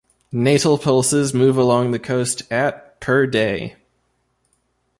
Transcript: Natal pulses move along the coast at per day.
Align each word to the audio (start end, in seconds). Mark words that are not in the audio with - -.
Natal 0.31 0.79
pulses 0.79 1.31
move 1.31 1.57
along 1.57 1.91
the 1.91 1.99
coast 1.99 2.41
at 2.51 2.99
per 3.01 3.27
day. 3.27 3.75